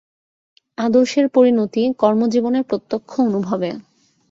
[0.77, 3.69] আদর্শের পরিণতি কর্মজীবনের প্রত্যক্ষ অনুভবে।